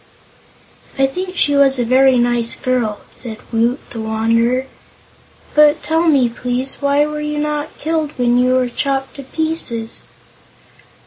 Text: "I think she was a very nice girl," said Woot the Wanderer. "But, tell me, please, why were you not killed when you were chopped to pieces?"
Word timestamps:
"I 0.97 1.05
think 1.05 1.37
she 1.37 1.55
was 1.55 1.77
a 1.77 1.85
very 1.85 2.17
nice 2.17 2.55
girl," 2.55 3.01
said 3.07 3.37
Woot 3.53 3.87
the 3.91 4.01
Wanderer. 4.01 4.65
"But, 5.53 5.83
tell 5.83 6.07
me, 6.07 6.27
please, 6.27 6.77
why 6.79 7.05
were 7.05 7.21
you 7.21 7.37
not 7.37 7.77
killed 7.77 8.13
when 8.17 8.39
you 8.39 8.55
were 8.55 8.67
chopped 8.67 9.17
to 9.17 9.21
pieces?" 9.25 10.07